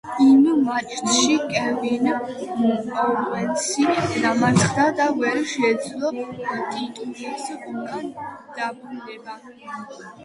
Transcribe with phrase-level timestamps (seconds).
[0.25, 2.07] იმ მატჩში კევინ
[3.01, 3.85] ოუენსი
[4.23, 8.09] დამარცხდა და ვერ შეძლო ტიტულის უკან
[8.57, 9.39] დაბრუნება.